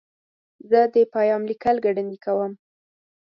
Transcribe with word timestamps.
زه 0.69 0.79
د 0.93 0.95
پیام 1.13 1.41
لیکل 1.51 1.75
ګړندي 1.85 2.17
کوم. 2.25 2.51